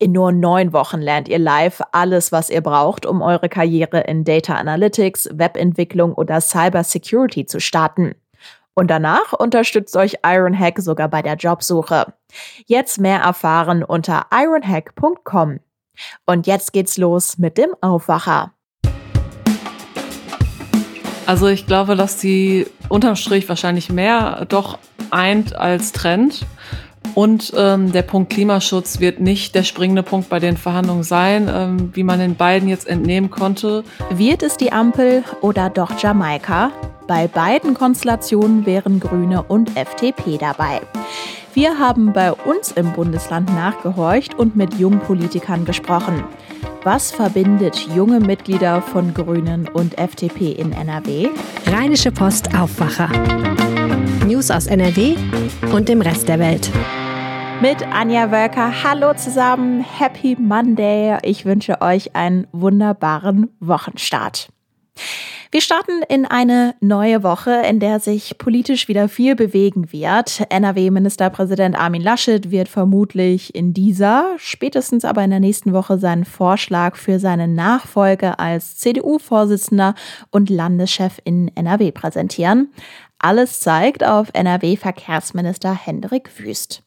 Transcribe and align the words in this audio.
In 0.00 0.12
nur 0.12 0.30
neun 0.30 0.72
Wochen 0.72 1.00
lernt 1.00 1.26
ihr 1.26 1.40
live 1.40 1.82
alles, 1.90 2.30
was 2.30 2.50
ihr 2.50 2.60
braucht, 2.60 3.04
um 3.04 3.20
eure 3.20 3.48
Karriere 3.48 4.02
in 4.02 4.22
Data 4.22 4.54
Analytics, 4.54 5.30
Webentwicklung 5.32 6.14
oder 6.14 6.40
Cyber 6.40 6.84
Security 6.84 7.46
zu 7.46 7.58
starten. 7.58 8.14
Und 8.74 8.92
danach 8.92 9.32
unterstützt 9.32 9.96
euch 9.96 10.18
Ironhack 10.24 10.78
sogar 10.78 11.08
bei 11.08 11.20
der 11.20 11.34
Jobsuche. 11.34 12.14
Jetzt 12.66 13.00
mehr 13.00 13.18
erfahren 13.18 13.82
unter 13.82 14.26
ironhack.com. 14.32 15.58
Und 16.26 16.46
jetzt 16.46 16.72
geht's 16.72 16.96
los 16.96 17.38
mit 17.38 17.58
dem 17.58 17.70
Aufwacher. 17.80 18.52
Also 21.26 21.48
ich 21.48 21.66
glaube, 21.66 21.96
dass 21.96 22.18
die 22.18 22.68
unterm 22.88 23.16
Strich 23.16 23.48
wahrscheinlich 23.48 23.90
mehr 23.90 24.46
doch 24.48 24.78
eint 25.10 25.56
als 25.56 25.90
Trend. 25.90 26.46
Und 27.18 27.52
ähm, 27.56 27.90
der 27.90 28.02
Punkt 28.02 28.30
Klimaschutz 28.30 29.00
wird 29.00 29.18
nicht 29.18 29.56
der 29.56 29.64
springende 29.64 30.04
Punkt 30.04 30.28
bei 30.28 30.38
den 30.38 30.56
Verhandlungen 30.56 31.02
sein, 31.02 31.50
ähm, 31.52 31.90
wie 31.92 32.04
man 32.04 32.20
den 32.20 32.36
beiden 32.36 32.68
jetzt 32.68 32.86
entnehmen 32.86 33.28
konnte. 33.28 33.82
Wird 34.10 34.44
es 34.44 34.56
die 34.56 34.70
Ampel 34.70 35.24
oder 35.40 35.68
doch 35.68 36.00
Jamaika? 36.00 36.70
Bei 37.08 37.26
beiden 37.26 37.74
Konstellationen 37.74 38.66
wären 38.66 39.00
Grüne 39.00 39.42
und 39.42 39.76
FDP 39.76 40.38
dabei. 40.38 40.80
Wir 41.54 41.80
haben 41.80 42.12
bei 42.12 42.32
uns 42.32 42.70
im 42.70 42.92
Bundesland 42.92 43.52
nachgehorcht 43.52 44.38
und 44.38 44.54
mit 44.54 44.74
Jungpolitikern 44.74 45.64
gesprochen. 45.64 46.22
Was 46.84 47.10
verbindet 47.10 47.88
junge 47.96 48.20
Mitglieder 48.20 48.80
von 48.80 49.12
Grünen 49.12 49.66
und 49.66 49.98
FDP 49.98 50.52
in 50.52 50.70
NRW? 50.70 51.30
Rheinische 51.66 52.12
Post 52.12 52.54
Aufwacher. 52.56 53.10
News 54.24 54.52
aus 54.52 54.68
NRW 54.68 55.16
und 55.72 55.88
dem 55.88 56.00
Rest 56.00 56.28
der 56.28 56.38
Welt. 56.38 56.70
Mit 57.60 57.82
Anja 57.82 58.30
Wölker. 58.30 58.84
Hallo 58.84 59.14
zusammen. 59.14 59.80
Happy 59.80 60.36
Monday. 60.38 61.18
Ich 61.22 61.44
wünsche 61.44 61.80
euch 61.80 62.14
einen 62.14 62.46
wunderbaren 62.52 63.50
Wochenstart. 63.58 64.48
Wir 65.50 65.60
starten 65.60 66.02
in 66.08 66.24
eine 66.24 66.74
neue 66.80 67.22
Woche, 67.24 67.62
in 67.68 67.80
der 67.80 67.98
sich 67.98 68.38
politisch 68.38 68.86
wieder 68.86 69.08
viel 69.08 69.34
bewegen 69.34 69.92
wird. 69.92 70.42
NRW-Ministerpräsident 70.50 71.74
Armin 71.74 72.02
Laschet 72.02 72.50
wird 72.50 72.68
vermutlich 72.68 73.54
in 73.54 73.72
dieser, 73.72 74.36
spätestens 74.36 75.04
aber 75.04 75.24
in 75.24 75.30
der 75.30 75.40
nächsten 75.40 75.72
Woche 75.72 75.98
seinen 75.98 76.26
Vorschlag 76.26 76.96
für 76.96 77.18
seine 77.18 77.48
Nachfolge 77.48 78.38
als 78.38 78.76
CDU-Vorsitzender 78.76 79.94
und 80.30 80.48
Landeschef 80.48 81.18
in 81.24 81.50
NRW 81.56 81.90
präsentieren. 81.90 82.68
Alles 83.18 83.60
zeigt 83.60 84.04
auf 84.04 84.28
NRW-Verkehrsminister 84.32 85.74
Hendrik 85.74 86.30
Wüst. 86.38 86.82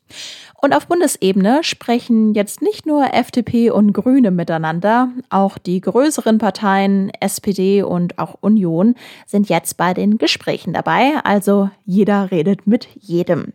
Und 0.61 0.73
auf 0.73 0.87
Bundesebene 0.87 1.63
sprechen 1.63 2.33
jetzt 2.33 2.61
nicht 2.61 2.85
nur 2.85 3.13
FDP 3.13 3.71
und 3.71 3.93
Grüne 3.93 4.31
miteinander, 4.31 5.09
auch 5.29 5.57
die 5.57 5.81
größeren 5.81 6.37
Parteien 6.37 7.11
SPD 7.19 7.83
und 7.83 8.17
auch 8.17 8.37
Union 8.41 8.95
sind 9.25 9.49
jetzt 9.49 9.75
bei 9.75 9.93
den 9.93 10.17
Gesprächen 10.17 10.73
dabei, 10.73 11.13
also 11.23 11.69
jeder 11.85 12.31
redet 12.31 12.67
mit 12.67 12.87
jedem. 12.99 13.53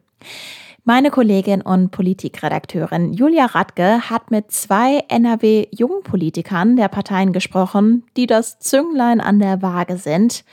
Meine 0.84 1.10
Kollegin 1.10 1.62
und 1.62 1.90
Politikredakteurin 1.90 3.12
Julia 3.12 3.46
Radke 3.46 4.08
hat 4.08 4.30
mit 4.30 4.52
zwei 4.52 5.02
NRW-Jungpolitikern 5.08 6.76
der 6.76 6.88
Parteien 6.88 7.32
gesprochen, 7.32 8.04
die 8.16 8.28
das 8.28 8.60
Zünglein 8.60 9.20
an 9.20 9.40
der 9.40 9.62
Waage 9.62 9.96
sind. 9.96 10.44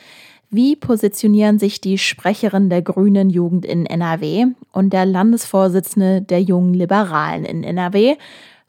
Wie 0.56 0.76
positionieren 0.76 1.58
sich 1.58 1.82
die 1.82 1.98
Sprecherin 1.98 2.70
der 2.70 2.84
Grünen 2.84 3.32
Jugend 3.32 3.66
in 3.66 3.88
NRW 3.88 4.46
und 4.72 4.94
der 4.94 5.04
Landesvorsitzende 5.04 6.22
der 6.22 6.44
Jungen 6.44 6.76
Liberalen 6.76 7.44
in 7.44 7.64
NRW? 7.64 8.18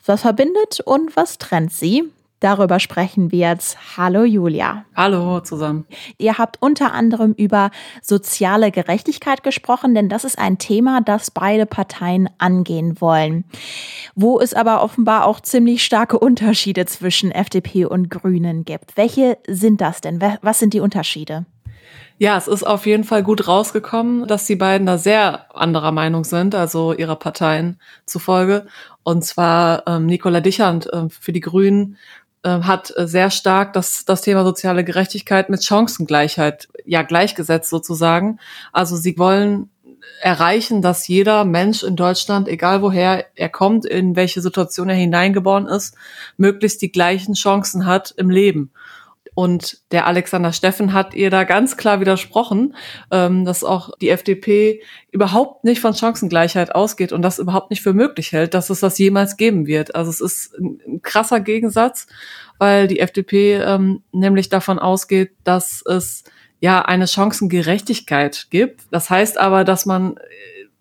Was 0.06 0.22
verbindet 0.22 0.80
und 0.86 1.14
was 1.14 1.36
trennt 1.36 1.74
sie? 1.74 2.04
Darüber 2.40 2.80
sprechen 2.80 3.30
wir 3.32 3.50
jetzt. 3.50 3.98
Hallo 3.98 4.24
Julia. 4.24 4.86
Hallo 4.96 5.40
zusammen. 5.40 5.84
Ihr 6.16 6.38
habt 6.38 6.56
unter 6.62 6.94
anderem 6.94 7.34
über 7.34 7.70
soziale 8.00 8.70
Gerechtigkeit 8.70 9.42
gesprochen, 9.42 9.94
denn 9.94 10.08
das 10.08 10.24
ist 10.24 10.38
ein 10.38 10.56
Thema, 10.56 11.02
das 11.02 11.30
beide 11.30 11.66
Parteien 11.66 12.30
angehen 12.38 12.98
wollen. 13.02 13.44
Wo 14.14 14.40
es 14.40 14.54
aber 14.54 14.82
offenbar 14.82 15.26
auch 15.26 15.40
ziemlich 15.40 15.84
starke 15.84 16.18
Unterschiede 16.18 16.86
zwischen 16.86 17.30
FDP 17.30 17.84
und 17.84 18.08
Grünen 18.08 18.64
gibt. 18.64 18.96
Welche 18.96 19.36
sind 19.46 19.82
das 19.82 20.00
denn? 20.00 20.18
Was 20.40 20.58
sind 20.58 20.72
die 20.72 20.80
Unterschiede? 20.80 21.44
Ja, 22.18 22.36
es 22.36 22.46
ist 22.46 22.64
auf 22.64 22.86
jeden 22.86 23.04
Fall 23.04 23.22
gut 23.22 23.48
rausgekommen, 23.48 24.26
dass 24.28 24.46
die 24.46 24.56
beiden 24.56 24.86
da 24.86 24.98
sehr 24.98 25.54
anderer 25.54 25.92
Meinung 25.92 26.24
sind, 26.24 26.54
also 26.54 26.92
ihrer 26.92 27.16
Parteien 27.16 27.80
zufolge. 28.06 28.66
Und 29.02 29.24
zwar 29.24 29.86
ähm, 29.86 30.06
Nicola 30.06 30.40
Dichand 30.40 30.92
äh, 30.92 31.08
für 31.08 31.32
die 31.32 31.40
Grünen 31.40 31.96
äh, 32.44 32.60
hat 32.60 32.92
sehr 32.96 33.30
stark 33.30 33.72
das, 33.72 34.04
das 34.04 34.22
Thema 34.22 34.44
soziale 34.44 34.84
Gerechtigkeit 34.84 35.50
mit 35.50 35.64
Chancengleichheit 35.64 36.68
ja 36.84 37.02
gleichgesetzt 37.02 37.70
sozusagen. 37.70 38.38
Also 38.72 38.96
sie 38.96 39.18
wollen 39.18 39.70
erreichen, 40.20 40.82
dass 40.82 41.08
jeder 41.08 41.44
Mensch 41.44 41.82
in 41.82 41.96
Deutschland, 41.96 42.48
egal 42.48 42.82
woher 42.82 43.26
er 43.34 43.48
kommt, 43.48 43.84
in 43.84 44.16
welche 44.16 44.40
Situation 44.40 44.88
er 44.88 44.94
hineingeboren 44.94 45.66
ist, 45.66 45.96
möglichst 46.36 46.82
die 46.82 46.92
gleichen 46.92 47.34
Chancen 47.34 47.86
hat 47.86 48.14
im 48.16 48.30
Leben. 48.30 48.70
Und 49.34 49.78
der 49.90 50.06
Alexander 50.06 50.52
Steffen 50.52 50.92
hat 50.92 51.14
ihr 51.14 51.28
da 51.30 51.44
ganz 51.44 51.76
klar 51.76 52.00
widersprochen, 52.00 52.76
ähm, 53.10 53.44
dass 53.44 53.64
auch 53.64 53.90
die 54.00 54.10
FDP 54.10 54.82
überhaupt 55.10 55.64
nicht 55.64 55.80
von 55.80 55.94
Chancengleichheit 55.94 56.74
ausgeht 56.74 57.12
und 57.12 57.22
das 57.22 57.38
überhaupt 57.38 57.70
nicht 57.70 57.82
für 57.82 57.94
möglich 57.94 58.32
hält, 58.32 58.54
dass 58.54 58.70
es 58.70 58.80
das 58.80 58.98
jemals 58.98 59.36
geben 59.36 59.66
wird. 59.66 59.94
Also 59.94 60.10
es 60.10 60.20
ist 60.20 60.54
ein 60.58 61.00
krasser 61.02 61.40
Gegensatz, 61.40 62.06
weil 62.58 62.86
die 62.86 63.00
FDP 63.00 63.54
ähm, 63.54 64.02
nämlich 64.12 64.48
davon 64.48 64.78
ausgeht, 64.78 65.32
dass 65.42 65.82
es 65.84 66.24
ja 66.60 66.82
eine 66.82 67.08
Chancengerechtigkeit 67.08 68.46
gibt. 68.50 68.82
Das 68.90 69.10
heißt 69.10 69.38
aber, 69.38 69.64
dass 69.64 69.84
man 69.84 70.16
äh, 70.16 70.20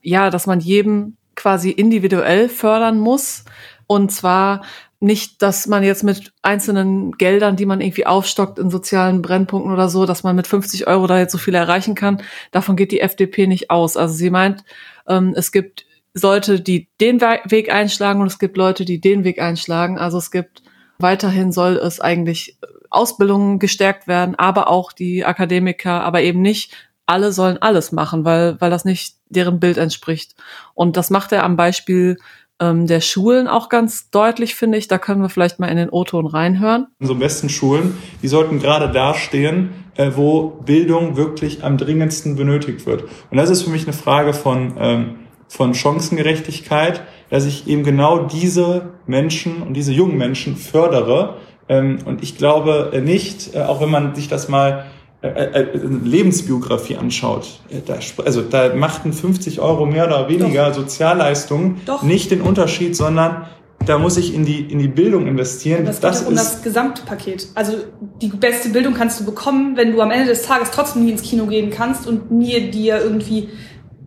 ja, 0.03 0.30
dass 0.30 0.46
man 0.46 0.59
jedem 0.59 1.18
quasi 1.35 1.72
individuell 1.72 2.50
fördern 2.50 3.00
muss. 3.00 3.46
Und 3.88 4.12
zwar 4.12 4.64
nicht, 5.00 5.42
dass 5.42 5.68
man 5.68 5.84
jetzt 5.84 6.04
mit 6.04 6.32
einzelnen 6.42 7.12
Geldern, 7.14 7.56
die 7.58 7.66
man 7.66 7.82
irgendwie 7.82 8.06
aufstockt 8.06 8.58
in 8.58 8.70
sozialen 8.70 9.22
Brennpunkten 9.22 9.74
oder 9.74 9.90
so, 9.90 10.06
dass 10.06 10.24
man 10.24 10.36
mit 10.36 10.48
50 10.48 10.88
Euro 10.88 11.08
da 11.08 11.20
jetzt 11.20 11.34
so 11.34 11.38
viel 11.38 11.56
erreichen 11.56 11.94
kann. 11.94 12.22
Davon 12.52 12.76
geht 12.76 12.92
die 12.92 13.02
FDP 13.02 13.48
nicht 13.48 13.70
aus. 13.70 13.98
Also 13.98 14.14
sie 14.14 14.30
meint, 14.30 14.64
ähm, 15.08 15.34
es 15.36 15.52
gibt 15.52 15.86
Leute, 16.14 16.62
die 16.62 16.88
den 17.02 17.20
Weg 17.20 17.74
einschlagen 17.74 18.22
und 18.22 18.28
es 18.28 18.40
gibt 18.40 18.56
Leute, 18.56 18.86
die 18.86 19.02
den 19.02 19.24
Weg 19.24 19.42
einschlagen. 19.42 19.98
Also 19.98 20.18
es 20.18 20.32
gibt 20.32 20.64
weiterhin 21.00 21.52
soll 21.52 21.78
es 21.78 22.00
eigentlich 22.00 22.58
Ausbildungen 22.90 23.60
gestärkt 23.60 24.08
werden, 24.08 24.36
aber 24.36 24.70
auch 24.70 24.92
die 24.92 25.26
Akademiker, 25.26 26.02
aber 26.04 26.22
eben 26.22 26.42
nicht 26.42 26.74
alle 27.06 27.32
sollen 27.32 27.62
alles 27.62 27.92
machen, 27.92 28.24
weil, 28.24 28.60
weil 28.62 28.70
das 28.70 28.86
nicht 28.86 29.18
deren 29.28 29.60
Bild 29.60 29.78
entspricht. 29.78 30.36
Und 30.74 30.96
das 30.96 31.10
macht 31.10 31.32
er 31.32 31.44
am 31.44 31.58
Beispiel 31.58 32.18
ähm, 32.59 32.88
der 32.88 33.02
Schulen 33.02 33.47
auch 33.47 33.69
ganz 33.69 34.09
deutlich, 34.09 34.56
finde 34.56 34.78
ich. 34.78 34.88
Da 34.88 34.97
können 34.97 35.22
wir 35.22 35.30
vielleicht 35.30 35.59
mal 35.59 35.68
in 35.68 35.78
den 35.78 35.90
O-Ton 35.90 36.28
reinhören. 36.28 36.88
Unsere 37.00 37.19
besten 37.19 37.50
Schulen, 37.50 37.97
die 38.22 38.28
sollten 38.28 38.59
gerade 38.59 38.91
dastehen, 38.91 39.72
äh, 39.96 40.12
wo 40.16 40.50
Bildung 40.66 41.18
wirklich 41.18 41.64
am 41.64 41.78
dringendsten 41.78 42.36
benötigt 42.36 42.86
wird. 42.86 43.03
Und 43.29 43.38
das 43.38 43.50
ist 43.50 43.64
für 43.64 43.70
mich 43.70 43.84
eine 43.84 43.94
Frage 43.94 44.34
von, 44.34 44.73
ähm, 44.78 45.16
von 45.47 45.73
Chancengerechtigkeit, 45.73 47.03
dass 47.29 47.46
ich 47.46 47.67
eben 47.67 47.84
genau 47.84 48.26
diese 48.26 48.94
Menschen 49.05 49.61
und 49.61 49.73
diese 49.73 49.91
jungen 49.91 50.17
Menschen 50.17 50.55
fördere. 50.55 51.38
Ähm, 51.70 52.00
und 52.05 52.23
ich 52.23 52.38
glaube 52.38 52.91
nicht, 53.03 53.55
äh, 53.55 53.61
auch 53.61 53.82
wenn 53.82 53.90
man 53.90 54.16
sich 54.16 54.28
das 54.28 54.50
mal 54.50 54.85
Lebensbiografie 55.23 56.97
anschaut, 56.97 57.47
äh, 57.70 57.78
da, 57.85 57.97
also 58.25 58.41
da 58.41 58.75
machten 58.75 59.14
50 59.14 59.61
Euro 59.61 59.85
mehr 59.85 60.08
oder 60.08 60.28
weniger 60.28 60.67
Doch. 60.67 60.75
Sozialleistungen 60.75 61.81
Doch. 61.85 62.03
nicht 62.03 62.29
den 62.31 62.41
Unterschied, 62.41 62.96
sondern 62.96 63.47
da 63.85 63.97
muss 63.97 64.17
ich 64.17 64.34
in 64.34 64.46
die, 64.46 64.61
in 64.61 64.79
die 64.79 64.87
Bildung 64.87 65.28
investieren. 65.28 65.85
Das, 65.85 65.99
das 65.99 66.20
geht 66.20 66.28
um 66.28 66.35
das 66.35 66.61
Gesamtpaket. 66.61 67.47
Also 67.55 67.73
die 68.22 68.28
beste 68.28 68.70
Bildung 68.70 68.93
kannst 68.93 69.20
du 69.20 69.25
bekommen, 69.25 69.78
wenn 69.78 69.93
du 69.93 70.02
am 70.02 70.11
Ende 70.11 70.28
des 70.28 70.43
Tages 70.43 70.72
trotzdem 70.72 71.05
nie 71.05 71.11
ins 71.11 71.22
Kino 71.22 71.46
gehen 71.46 71.69
kannst 71.69 72.05
und 72.08 72.31
nie 72.31 72.69
dir 72.69 73.02
irgendwie 73.02 73.49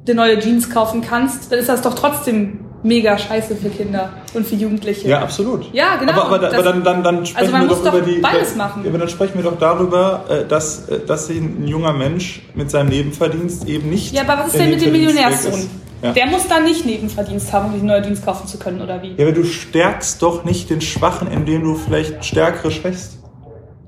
eine 0.07 0.15
neue 0.15 0.39
Jeans 0.39 0.71
kaufen 0.71 1.01
kannst, 1.01 1.51
dann 1.51 1.59
ist 1.59 1.69
das 1.69 1.83
doch 1.83 1.95
trotzdem 1.95 2.66
mega 2.87 3.19
scheiße 3.19 3.57
für 3.57 3.69
Kinder 3.69 4.11
und 4.35 4.47
für 4.47 4.55
Jugendliche. 4.55 5.09
Ja, 5.09 5.21
absolut. 5.21 5.73
Ja, 5.75 5.97
genau. 5.97 6.13
Aber, 6.13 6.25
aber, 6.27 6.39
Das- 6.39 6.55
aber 6.55 6.63
dann, 6.63 6.85
dann, 6.85 7.03
dann 7.03 7.27
sprechen 7.27 7.39
Also 7.47 7.53
man 7.53 7.61
wir 7.63 7.69
muss 7.69 7.83
doch 7.83 7.93
über 7.95 8.01
doch 8.01 8.07
die. 8.07 8.19
beides 8.21 8.51
ja, 8.53 8.57
machen. 8.57 8.83
Ja, 8.85 8.91
aber 8.91 8.99
dann 8.99 9.09
sprechen 9.09 9.33
wir 9.35 9.43
doch 9.43 9.59
darüber, 9.59 10.25
äh, 10.29 10.45
dass, 10.47 10.89
äh, 10.89 11.01
dass 11.07 11.29
ein 11.29 11.67
junger 11.67 11.93
Mensch 11.93 12.43
mit 12.55 12.71
seinem 12.71 12.89
Nebenverdienst 12.89 13.69
eben 13.69 13.91
nicht. 13.91 14.15
Ja, 14.15 14.23
aber 14.23 14.39
was 14.39 14.47
ist 14.49 14.55
der 14.55 14.63
denn 14.63 14.71
mit 14.71 14.83
dem 14.85 14.93
Millionärssohn? 14.93 15.69
Ja. 16.03 16.13
Der 16.13 16.27
muss 16.27 16.47
dann 16.47 16.65
nicht 16.65 16.85
Nebenverdienst 16.85 17.53
haben, 17.53 17.67
um 17.67 17.73
sich 17.73 17.83
neue 17.83 18.03
Dienst 18.03 18.25
kaufen 18.25 18.47
zu 18.47 18.59
können, 18.59 18.81
oder 18.83 19.03
wie? 19.03 19.15
ja, 19.17 19.25
aber 19.27 19.33
du 19.33 19.45
stärkst 19.45 20.21
doch 20.23 20.45
nicht 20.45 20.69
den 20.71 20.81
Schwachen, 20.83 21.31
indem 21.31 21.65
du 21.65 21.75
vielleicht 21.75 22.25
Stärkere 22.25 22.71
schwächst. 22.71 23.19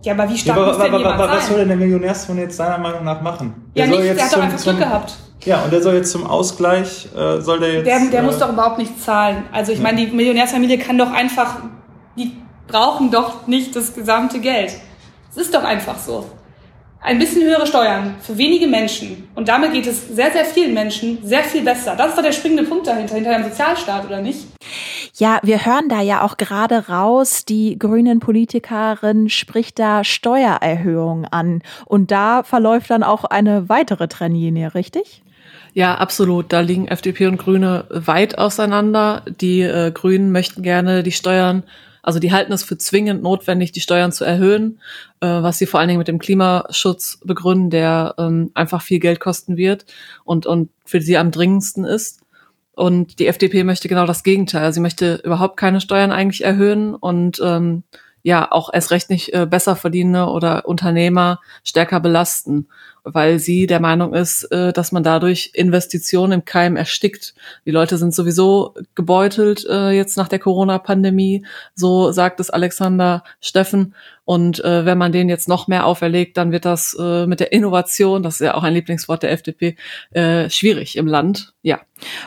Ja, 0.05 0.15
aber 0.15 0.29
wie 0.29 0.33
Ja, 0.33 0.39
stark 0.39 0.57
aber, 0.57 0.67
muss 0.69 0.75
aber, 0.77 0.85
denn 0.85 0.95
aber, 0.95 1.03
jemand 1.03 1.21
aber 1.21 1.33
was 1.33 1.47
soll 1.47 1.57
sein? 1.59 1.69
denn 1.69 1.79
der 1.79 1.87
Millionärssohn 1.87 2.39
jetzt 2.39 2.57
seiner 2.57 2.79
Meinung 2.79 3.05
nach 3.05 3.21
machen? 3.21 3.71
Ja, 3.75 3.87
soll 3.87 3.99
nichts, 4.01 4.17
der 4.17 4.25
hat 4.25 4.33
doch 4.33 4.41
einfach 4.43 4.63
Glück 4.63 4.79
gehabt. 4.79 5.17
Ja, 5.45 5.63
und 5.63 5.73
der 5.73 5.83
soll 5.83 5.95
jetzt 5.95 6.11
zum 6.11 6.27
Ausgleich, 6.27 7.09
äh, 7.17 7.41
soll 7.41 7.61
der 7.61 7.75
jetzt. 7.75 7.87
Der, 7.87 8.01
der 8.11 8.21
äh, 8.21 8.23
muss 8.23 8.39
doch 8.39 8.53
überhaupt 8.53 8.79
nichts 8.79 9.05
zahlen. 9.05 9.45
Also 9.53 9.73
ich 9.73 9.81
meine, 9.81 10.05
die 10.05 10.15
Millionärsfamilie 10.15 10.79
kann 10.79 10.99
doch 10.99 11.13
einfach, 11.13 11.57
die 12.17 12.33
brauchen 12.67 13.11
doch 13.11 13.47
nicht 13.47 13.75
das 13.75 13.95
gesamte 13.95 14.41
Geld. 14.41 14.73
Es 15.31 15.37
ist 15.37 15.55
doch 15.55 15.65
einfach 15.65 15.99
so. 15.99 16.27
Ein 17.01 17.21
bisschen 17.21 17.43
höhere 17.43 17.67
Steuern 17.67 18.17
für 18.21 18.37
wenige 18.37 18.67
Menschen. 18.67 19.29
Und 19.37 19.49
damit 19.49 19.73
geht 19.73 19.87
es 19.87 20.09
sehr, 20.09 20.33
sehr 20.33 20.45
vielen 20.45 20.75
Menschen 20.75 21.19
sehr 21.23 21.45
viel 21.45 21.63
besser. 21.63 21.95
Das 21.95 22.09
ist 22.09 22.19
doch 22.19 22.25
der 22.25 22.33
springende 22.33 22.65
Punkt 22.65 22.89
dahinter, 22.89 23.15
hinter 23.15 23.31
einem 23.31 23.49
Sozialstaat, 23.49 24.05
oder 24.05 24.21
nicht? 24.21 24.49
Ja, 25.15 25.39
wir 25.45 25.65
hören 25.65 25.89
da 25.89 26.01
ja 26.01 26.23
auch 26.23 26.37
gerade 26.37 26.89
raus, 26.89 27.45
die 27.45 27.79
grünen 27.79 28.19
Politikerin 28.19 29.29
spricht 29.29 29.79
da 29.79 30.03
Steuererhöhungen 30.03 31.25
an. 31.25 31.63
Und 31.87 32.11
da 32.11 32.43
verläuft 32.43 32.91
dann 32.91 33.05
auch 33.05 33.25
eine 33.25 33.69
weitere 33.69 34.09
Trennlinie, 34.09 34.75
richtig? 34.75 35.23
Ja, 35.79 35.95
absolut. 35.95 36.53
Da 36.53 36.59
liegen 36.59 36.89
FDP 36.89 37.29
und 37.29 37.37
Grüne 37.37 37.85
weit 37.89 38.37
auseinander. 38.37 39.23
Die 39.41 39.61
äh, 39.61 39.93
Grünen 39.93 40.33
möchten 40.33 40.65
gerne 40.65 41.05
die 41.05 41.13
Steuern, 41.13 41.63
also 42.03 42.19
die 42.19 42.33
halten 42.33 42.53
es 42.53 42.65
für 42.65 42.77
zwingend 42.77 43.23
notwendig, 43.23 43.71
die 43.71 43.81
Steuern 43.81 44.11
zu 44.11 44.25
erhöhen, 44.25 44.81
äh, 45.21 45.29
was 45.29 45.59
sie 45.59 45.67
vor 45.67 45.79
allen 45.79 45.89
Dingen 45.89 46.01
mit 46.01 46.09
dem 46.09 46.19
Klimaschutz 46.19 47.21
begründen, 47.23 47.71
der 47.71 48.17
ähm, 48.19 48.51
einfach 48.55 48.83
viel 48.83 48.99
Geld 48.99 49.21
kosten 49.21 49.57
wird 49.57 49.87
und, 50.25 50.47
und 50.47 50.71
für 50.85 51.01
sie 51.01 51.17
am 51.17 51.31
dringendsten 51.31 51.85
ist. 51.85 52.23
Und 52.73 53.21
die 53.21 53.29
FDP 53.29 53.63
möchte 53.63 53.87
genau 53.87 54.05
das 54.05 54.25
Gegenteil. 54.25 54.73
Sie 54.73 54.81
möchte 54.81 55.21
überhaupt 55.23 55.57
keine 55.57 55.81
Steuern 55.81 56.11
eigentlich 56.11 56.43
erhöhen 56.43 56.97
und 56.97 57.41
ähm, 57.41 57.85
ja 58.25 58.51
auch 58.51 58.71
erst 58.73 58.91
recht 58.91 59.11
nicht 59.11 59.33
äh, 59.33 59.47
besser 59.47 59.77
verdienende 59.77 60.27
oder 60.27 60.67
Unternehmer 60.67 61.39
stärker 61.63 62.01
belasten, 62.01 62.67
weil 63.13 63.39
sie 63.39 63.67
der 63.67 63.81
Meinung 63.81 64.15
ist, 64.15 64.45
äh, 64.45 64.73
dass 64.73 64.93
man 64.93 65.03
dadurch 65.03 65.51
Investitionen 65.55 66.33
im 66.33 66.45
Keim 66.45 66.77
erstickt. 66.77 67.35
Die 67.67 67.71
Leute 67.71 67.97
sind 67.97 68.15
sowieso 68.15 68.75
gebeutelt 68.95 69.67
äh, 69.69 69.91
jetzt 69.91 70.17
nach 70.17 70.29
der 70.29 70.39
Corona-Pandemie, 70.39 71.45
so 71.75 72.13
sagt 72.13 72.41
es 72.41 72.51
Alexander 72.51 73.25
Steffen. 73.41 73.95
Und 74.29 74.63
äh, 74.63 74.85
wenn 74.85 74.99
man 74.99 75.11
denen 75.11 75.31
jetzt 75.31 75.49
noch 75.49 75.69
mehr 75.69 75.87
auferlegt, 75.87 76.37
dann 76.37 76.53
wird 76.53 76.67
das 76.67 76.95
äh, 77.01 77.27
mit 77.27 77.41
der 77.41 77.51
Innovation, 77.51 78.23
das 78.23 78.35
ist 78.35 78.41
ja 78.41 78.55
auch 78.55 78.63
ein 78.63 78.75
Lieblingswort 78.75 79.23
der 79.23 79.33
FDP, 79.33 79.75
äh, 80.11 80.51
schwierig 80.51 80.97
im 80.97 81.07
Land. 81.07 81.55
Ja. 81.63 81.81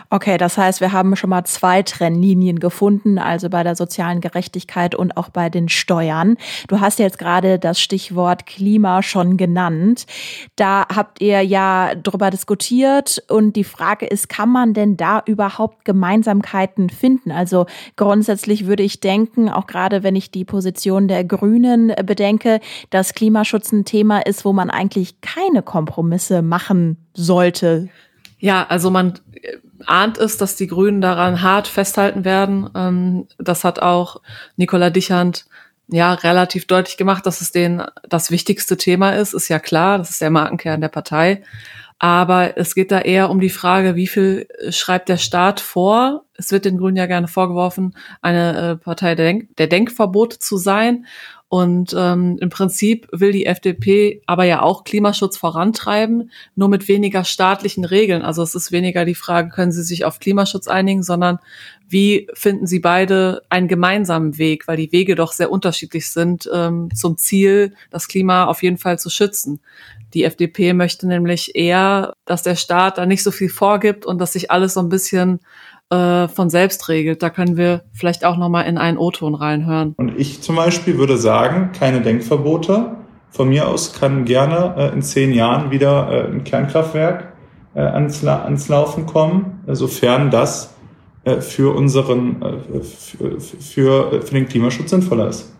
Okay, 0.10 0.38
das 0.38 0.58
heißt, 0.58 0.82
wir 0.82 0.94
haben 0.94 1.16
schon 1.16 1.30
mal 1.30 1.44
zwei 1.46 1.84
Trennlinien 1.84 2.60
gefunden, 2.60 3.20
also 3.20 3.50
bei 3.50 3.62
der 3.62 3.76
sozialen 3.76 4.20
Gerechtigkeit 4.20 4.96
und 4.96 5.16
auch 5.16 5.30
bei 5.30 5.50
den 5.52 5.70
Steuern. 5.70 6.38
Du 6.68 6.80
hast 6.80 6.98
jetzt 6.98 7.20
gerade 7.20 7.60
das 7.60 7.80
Stichwort 7.80 8.48
Klima 8.48 9.04
schon 9.04 9.38
genannt. 9.38 10.08
Da 10.56 10.71
habt 10.94 11.22
ihr 11.22 11.42
ja 11.42 11.96
drüber 11.96 12.30
diskutiert 12.30 13.24
und 13.30 13.56
die 13.56 13.64
Frage 13.64 14.06
ist, 14.06 14.30
kann 14.30 14.50
man 14.50 14.74
denn 14.74 14.98
da 14.98 15.22
überhaupt 15.26 15.86
Gemeinsamkeiten 15.86 16.90
finden? 16.90 17.32
Also 17.32 17.66
grundsätzlich 17.96 18.66
würde 18.66 18.84
ich 18.84 19.00
denken, 19.00 19.50
auch 19.50 19.68
gerade 19.68 20.04
wenn 20.04 20.16
ich 20.16 20.32
die 20.32 20.46
Position 20.46 21.08
der 21.08 21.24
Grünen 21.24 21.94
bedenke, 22.06 22.60
dass 22.90 23.14
Klimaschutz 23.14 23.72
ein 23.72 23.86
Thema 23.86 24.20
ist, 24.20 24.46
wo 24.46 24.54
man 24.54 24.70
eigentlich 24.70 25.22
keine 25.22 25.62
Kompromisse 25.62 26.42
machen 26.42 26.98
sollte. 27.14 27.90
Ja, 28.40 28.66
also 28.68 28.90
man 28.90 29.20
äh, 29.34 29.58
ahnt 29.86 30.18
es, 30.18 30.38
dass 30.38 30.56
die 30.56 30.68
Grünen 30.68 31.00
daran 31.00 31.42
hart 31.42 31.68
festhalten 31.68 32.26
werden. 32.26 32.70
Ähm, 32.76 33.28
das 33.38 33.64
hat 33.64 33.80
auch 33.80 34.22
Nicola 34.58 34.90
Dichand 34.90 35.46
ja 35.92 36.14
relativ 36.14 36.66
deutlich 36.68 36.98
gemacht, 36.98 37.26
dass 37.26 37.42
es 37.42 37.52
denen 37.52 37.84
das 38.08 38.32
wichtigste 38.32 38.78
Thema 38.78 39.12
ist. 39.12 39.34
Ist 39.34 39.50
ja 39.50 39.60
klar, 39.60 39.98
das 39.98 40.10
ist 40.10 40.22
der 40.22 40.30
Markenkern 40.30 40.82
der 40.82 40.90
Partei. 40.90 41.44
Aber 42.00 42.58
es 42.58 42.74
geht 42.74 42.92
da 42.92 43.00
eher 43.00 43.30
um 43.30 43.40
die 43.40 43.52
Frage, 43.52 43.96
wie 43.96 44.08
viel 44.08 44.48
schreibt 44.72 45.08
der 45.08 45.18
Staat 45.18 45.60
vor? 45.60 46.24
Es 46.34 46.52
wird 46.52 46.66
den 46.66 46.80
Grünen 46.80 46.98
ja 46.98 47.06
gerne 47.06 47.28
vorgeworfen, 47.28 47.96
eine 48.24 48.72
äh, 48.72 48.76
Partei 48.76 49.14
der, 49.14 49.26
Denk 49.28 49.56
der 49.58 49.68
Denkverbote 49.68 50.40
zu 50.40 50.58
sein. 50.58 51.06
Und 51.54 51.94
ähm, 51.98 52.38
im 52.40 52.50
Prinzip 52.50 53.10
will 53.12 53.34
die 53.34 53.46
FDP 53.46 54.22
aber 54.26 54.46
ja 54.46 54.62
auch 54.62 54.86
Klimaschutz 54.86 55.36
vorantreiben, 55.36 56.32
nur 56.56 56.70
mit 56.70 56.88
weniger 56.88 57.26
staatlichen 57.26 57.84
Regeln. 57.84 58.22
Also 58.22 58.42
es 58.42 58.56
ist 58.56 58.72
weniger 58.72 59.04
die 59.04 59.16
Frage, 59.16 59.50
können 59.50 59.74
sie 59.74 59.84
sich 59.84 60.06
auf 60.06 60.20
Klimaschutz 60.20 60.70
einigen, 60.70 61.04
sondern 61.04 61.40
wie 61.90 62.30
finden 62.34 62.68
sie 62.68 62.80
beide 62.80 63.42
einen 63.50 63.68
gemeinsamen 63.68 64.38
Weg, 64.38 64.66
weil 64.70 64.78
die 64.78 64.94
Wege 64.94 65.16
doch 65.16 65.34
sehr 65.34 65.52
unterschiedlich 65.52 66.10
sind 66.10 66.50
ähm, 66.54 66.88
zum 66.96 67.18
Ziel, 67.18 67.74
das 67.90 68.08
Klima 68.08 68.46
auf 68.46 68.64
jeden 68.64 68.78
Fall 68.78 68.98
zu 68.98 69.10
schützen. 69.10 69.60
Die 70.14 70.24
FDP 70.24 70.72
möchte 70.72 71.06
nämlich 71.06 71.56
eher, 71.56 72.14
dass 72.24 72.44
der 72.44 72.56
Staat 72.56 72.98
da 72.98 73.06
nicht 73.06 73.24
so 73.24 73.32
viel 73.32 73.50
vorgibt 73.50 74.06
und 74.06 74.20
dass 74.20 74.34
sich 74.34 74.52
alles 74.52 74.76
so 74.76 74.80
ein 74.80 74.88
bisschen 74.88 75.42
äh, 75.92 76.28
von 76.28 76.50
selbst 76.50 76.88
regelt. 76.90 77.22
Da 77.22 77.30
können 77.30 77.58
wir 77.58 77.84
vielleicht 77.92 78.26
auch 78.26 78.38
noch 78.38 78.50
mal 78.50 78.62
in 78.62 78.78
einen 78.78 78.98
O-Ton 78.98 79.36
reinhören. 79.36 79.94
Und 79.98 80.18
ich 80.18 80.42
zum 80.42 80.56
Beispiel 80.56 80.98
würde 80.98 81.18
sagen, 81.18 81.72
keine 81.78 82.02
Denkverbote. 82.02 82.96
Von 83.30 83.50
mir 83.50 83.68
aus 83.68 83.94
kann 83.94 84.26
gerne 84.26 84.76
äh, 84.78 84.94
in 84.94 85.02
zehn 85.02 85.34
Jahren 85.34 85.72
wieder 85.72 86.10
äh, 86.12 86.32
ein 86.32 86.44
Kernkraftwerk 86.44 87.34
äh, 87.76 87.82
ans, 87.82 88.22
La 88.22 88.44
ans 88.44 88.68
Laufen 88.68 89.06
kommen, 89.06 89.62
äh, 89.68 89.76
sofern 89.76 90.32
das 90.32 90.76
für 91.42 91.76
unseren, 91.76 92.38
für, 92.82 93.40
für, 93.40 94.22
für 94.24 94.34
den 94.34 94.48
Klimaschutz 94.48 94.90
sinnvoller 94.90 95.28
ist. 95.28 95.54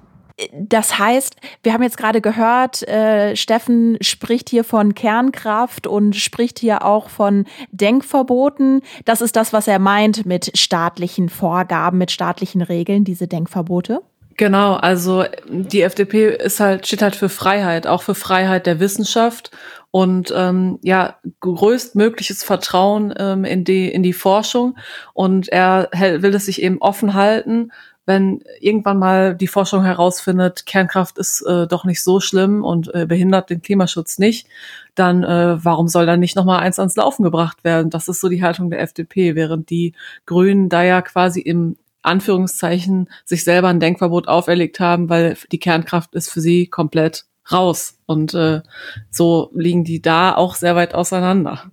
Das 0.54 0.98
heißt, 0.98 1.36
wir 1.64 1.74
haben 1.74 1.84
jetzt 1.84 1.98
gerade 1.98 2.22
gehört, 2.22 2.88
äh, 2.88 3.36
Steffen 3.36 3.98
spricht 4.02 4.50
hier 4.50 4.64
von 4.64 4.96
Kernkraft 4.96 5.88
und 5.88 6.16
spricht 6.16 6.60
hier 6.60 6.86
auch 6.86 7.10
von 7.10 7.46
Denkverboten. 7.72 8.82
Das 9.06 9.22
ist 9.22 9.36
das, 9.36 9.54
was 9.54 9.68
er 9.68 9.80
meint 9.80 10.26
mit 10.26 10.58
staatlichen 10.58 11.30
Vorgaben, 11.30 11.98
mit 11.98 12.12
staatlichen 12.12 12.62
Regeln, 12.62 13.04
diese 13.04 13.28
Denkverbote. 13.28 14.02
Genau, 14.38 14.74
also 14.74 15.26
die 15.48 15.82
FDP 15.82 16.36
ist 16.36 16.60
halt, 16.60 16.88
steht 16.88 17.02
halt 17.02 17.16
für 17.16 17.30
Freiheit, 17.30 17.86
auch 17.86 18.02
für 18.02 18.16
Freiheit 18.16 18.66
der 18.66 18.80
Wissenschaft 18.80 19.52
und 19.92 20.34
ähm, 20.36 20.80
ja, 20.82 21.18
größtmögliches 21.42 22.44
Vertrauen 22.44 23.14
ähm, 23.18 23.44
in 23.44 23.66
die, 23.66 23.90
in 23.92 24.04
die 24.04 24.14
Forschung. 24.14 24.78
Und 25.14 25.50
er 25.50 25.90
will 25.94 26.34
es 26.34 26.46
sich 26.46 26.62
eben 26.64 26.80
offen 26.80 27.14
halten, 27.14 27.72
wenn 28.06 28.42
irgendwann 28.60 28.98
mal 28.98 29.36
die 29.36 29.48
Forschung 29.48 29.84
herausfindet, 29.84 30.66
Kernkraft 30.66 31.18
ist 31.18 31.42
äh, 31.42 31.68
doch 31.68 31.86
nicht 31.86 32.04
so 32.04 32.20
schlimm 32.20 32.64
und 32.64 32.94
äh, 32.94 33.06
behindert 33.06 33.50
den 33.50 33.62
Klimaschutz 33.62 34.18
nicht, 34.18 34.48
dann 34.96 35.24
äh, 35.24 35.64
warum 35.64 35.88
soll 35.88 36.06
dann 36.06 36.20
nicht 36.20 36.36
nochmal 36.36 36.60
eins 36.62 36.80
ans 36.80 36.96
Laufen 36.96 37.24
gebracht 37.24 37.64
werden? 37.64 37.90
Das 37.90 38.08
ist 38.08 38.22
so 38.22 38.30
die 38.30 38.44
Haltung 38.44 38.70
der 38.70 38.82
FDP, 38.82 39.36
während 39.36 39.70
die 39.70 39.94
Grünen 40.26 40.70
da 40.70 40.84
ja 40.84 41.02
quasi 41.02 41.42
im 41.42 41.78
Anführungszeichen 42.02 43.10
sich 43.26 43.44
selber 43.44 43.68
ein 43.68 43.80
Denkverbot 43.80 44.28
auferlegt 44.28 44.80
haben, 44.80 45.10
weil 45.10 45.38
die 45.52 45.60
Kernkraft 45.60 46.16
ist 46.16 46.30
für 46.32 46.42
sie 46.42 46.68
komplett 46.68 47.26
raus. 47.52 47.98
Und 48.06 48.34
äh, 48.34 48.62
so 49.10 49.52
liegen 49.54 49.84
die 49.84 50.02
da 50.02 50.36
auch 50.36 50.56
sehr 50.56 50.76
weit 50.76 50.94
auseinander. 50.94 51.72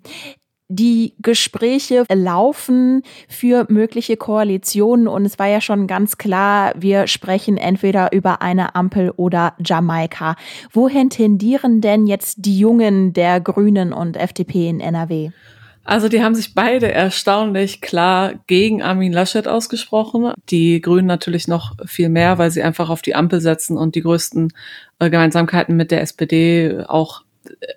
Die 0.70 1.14
Gespräche 1.22 2.04
laufen 2.12 3.02
für 3.26 3.64
mögliche 3.70 4.18
Koalitionen 4.18 5.08
und 5.08 5.24
es 5.24 5.38
war 5.38 5.46
ja 5.46 5.62
schon 5.62 5.86
ganz 5.86 6.18
klar, 6.18 6.74
wir 6.76 7.06
sprechen 7.06 7.56
entweder 7.56 8.12
über 8.12 8.42
eine 8.42 8.74
Ampel 8.74 9.10
oder 9.16 9.54
Jamaika. 9.64 10.36
Wohin 10.70 11.08
tendieren 11.08 11.80
denn 11.80 12.06
jetzt 12.06 12.44
die 12.44 12.58
Jungen 12.58 13.14
der 13.14 13.40
Grünen 13.40 13.94
und 13.94 14.18
FDP 14.18 14.68
in 14.68 14.80
NRW? 14.80 15.30
Also 15.84 16.10
die 16.10 16.22
haben 16.22 16.34
sich 16.34 16.54
beide 16.54 16.92
erstaunlich 16.92 17.80
klar 17.80 18.34
gegen 18.46 18.82
Armin 18.82 19.10
Laschet 19.10 19.48
ausgesprochen. 19.48 20.34
Die 20.50 20.82
Grünen 20.82 21.06
natürlich 21.06 21.48
noch 21.48 21.76
viel 21.86 22.10
mehr, 22.10 22.36
weil 22.36 22.50
sie 22.50 22.62
einfach 22.62 22.90
auf 22.90 23.00
die 23.00 23.14
Ampel 23.14 23.40
setzen 23.40 23.78
und 23.78 23.94
die 23.94 24.02
größten 24.02 24.52
äh, 24.98 25.08
Gemeinsamkeiten 25.08 25.74
mit 25.76 25.90
der 25.90 26.02
SPD 26.02 26.84
auch 26.86 27.22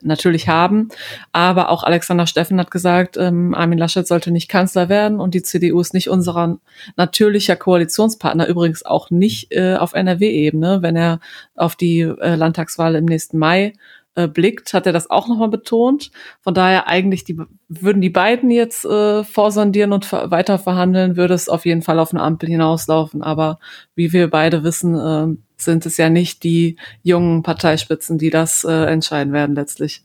natürlich 0.01 0.47
haben. 0.47 0.89
Aber 1.31 1.69
auch 1.69 1.83
Alexander 1.83 2.27
Steffen 2.27 2.59
hat 2.59 2.71
gesagt, 2.71 3.17
ähm, 3.17 3.53
Armin 3.53 3.77
Laschet 3.77 4.07
sollte 4.07 4.31
nicht 4.31 4.49
Kanzler 4.49 4.89
werden 4.89 5.19
und 5.19 5.33
die 5.33 5.43
CDU 5.43 5.79
ist 5.79 5.93
nicht 5.93 6.09
unser 6.09 6.57
natürlicher 6.95 7.55
Koalitionspartner, 7.55 8.47
übrigens 8.47 8.85
auch 8.85 9.09
nicht 9.09 9.51
äh, 9.51 9.75
auf 9.75 9.93
NRW-Ebene, 9.93 10.81
wenn 10.81 10.95
er 10.95 11.19
auf 11.55 11.75
die 11.75 11.99
äh, 11.99 12.35
Landtagswahl 12.35 12.95
im 12.95 13.05
nächsten 13.05 13.37
Mai 13.37 13.73
äh, 14.15 14.27
blickt, 14.27 14.73
hat 14.73 14.85
er 14.85 14.93
das 14.93 15.09
auch 15.09 15.27
nochmal 15.27 15.49
betont. 15.49 16.11
Von 16.41 16.53
daher 16.53 16.87
eigentlich 16.87 17.23
die, 17.23 17.39
würden 17.69 18.01
die 18.01 18.09
beiden 18.09 18.51
jetzt 18.51 18.85
äh, 18.85 19.23
vorsondieren 19.23 19.93
und 19.93 20.11
weiter 20.11 20.59
verhandeln, 20.59 21.17
würde 21.17 21.33
es 21.33 21.49
auf 21.49 21.65
jeden 21.65 21.81
Fall 21.81 21.99
auf 21.99 22.13
eine 22.13 22.21
Ampel 22.21 22.49
hinauslaufen. 22.49 23.23
Aber 23.23 23.59
wie 23.95 24.11
wir 24.13 24.29
beide 24.29 24.63
wissen, 24.63 24.95
äh, 24.95 25.37
sind 25.63 25.85
es 25.85 25.97
ja 25.97 26.09
nicht 26.09 26.43
die 26.43 26.75
jungen 27.03 27.43
Parteispitzen, 27.43 28.17
die 28.17 28.29
das 28.29 28.63
äh, 28.63 28.71
entscheiden 28.71 29.31
werden 29.31 29.55
letztlich. 29.55 30.03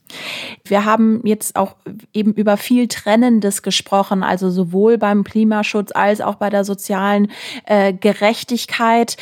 Wir 0.65 0.85
haben 0.85 1.23
jetzt 1.25 1.57
auch 1.57 1.77
eben 2.13 2.33
über 2.35 2.57
viel 2.57 2.89
Trennendes 2.89 3.63
gesprochen, 3.63 4.23
also 4.23 4.51
sowohl 4.51 4.99
beim 4.99 5.25
Klimaschutz 5.25 5.93
als 5.93 6.21
auch 6.21 6.37
bei 6.37 6.51
der 6.51 6.65
sozialen 6.65 7.31
äh, 7.65 7.93
Gerechtigkeit. 7.93 9.17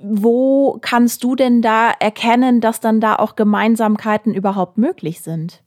Wo 0.00 0.78
kannst 0.80 1.24
du 1.24 1.36
denn 1.36 1.60
da 1.60 1.90
erkennen, 1.90 2.60
dass 2.62 2.80
dann 2.80 3.00
da 3.00 3.16
auch 3.16 3.36
Gemeinsamkeiten 3.36 4.32
überhaupt 4.32 4.78
möglich 4.78 5.20
sind? 5.20 5.62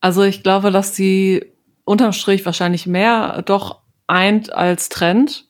Also 0.00 0.22
ich 0.22 0.44
glaube, 0.44 0.70
dass 0.70 0.94
sie 0.94 1.44
unterm 1.84 2.12
Strich 2.12 2.46
wahrscheinlich 2.46 2.86
mehr 2.86 3.42
doch 3.42 3.80
eint 4.06 4.52
als 4.52 4.88
trennt. 4.88 5.48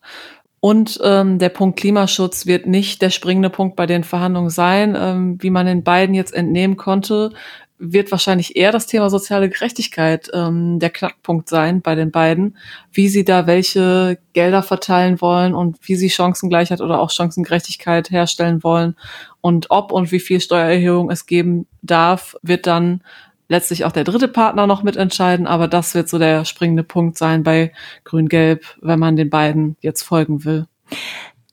Und 0.61 0.99
ähm, 1.04 1.38
der 1.38 1.50
Punkt 1.50 1.78
Klimaschutz 1.78 2.46
wird 2.46 2.66
nicht 2.66 3.02
der 3.02 3.11
springende 3.11 3.50
Punkt 3.50 3.76
bei 3.76 3.87
den 3.87 4.02
Verhandlungen 4.02 4.50
sein. 4.50 4.96
Ähm, 4.99 5.37
wie 5.40 5.50
man 5.50 5.66
den 5.66 5.85
beiden 5.85 6.14
jetzt 6.14 6.35
entnehmen 6.35 6.76
konnte, 6.76 7.32
wird 7.78 8.11
wahrscheinlich 8.11 8.56
eher 8.56 8.73
das 8.73 8.87
Thema 8.87 9.11
soziale 9.11 9.49
Gerechtigkeit 9.49 10.30
ähm, 10.33 10.78
der 10.78 10.90
Knackpunkt 10.90 11.49
sein 11.49 11.83
bei 11.83 11.95
den 11.95 12.11
beiden, 12.11 12.56
wie 12.92 13.09
sie 13.09 13.25
da 13.25 13.47
welche 13.47 14.18
Gelder 14.33 14.62
verteilen 14.62 15.21
wollen 15.21 15.54
und 15.54 15.76
wie 15.83 15.97
sie 15.97 16.11
Chancengleichheit 16.11 16.80
oder 16.80 17.00
auch 17.00 17.11
Chancengerechtigkeit 17.11 18.11
herstellen 18.11 18.62
wollen 18.62 18.97
und 19.40 19.71
ob 19.71 19.92
und 19.92 20.11
wie 20.11 20.21
viel 20.21 20.40
Steuererhöhung 20.40 21.11
es 21.11 21.26
geben 21.26 21.66
darf, 21.83 22.37
wird 22.42 22.66
dann 22.66 23.02
letztlich 23.49 23.85
auch 23.85 23.92
der 23.92 24.04
dritte 24.04 24.28
Partner 24.28 24.66
noch 24.66 24.83
mitentscheiden, 24.83 25.47
aber 25.47 25.68
das 25.68 25.95
wird 25.95 26.09
so 26.09 26.18
der 26.18 26.45
springende 26.45 26.83
Punkt 26.83 27.16
sein 27.16 27.42
bei 27.42 27.73
Grün-Gelb, 28.04 28.64
wenn 28.80 28.99
man 28.99 29.16
den 29.16 29.30
beiden 29.30 29.76
jetzt 29.80 30.02
folgen 30.02 30.45
will. 30.45 30.66